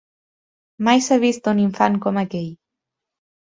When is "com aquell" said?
2.07-2.51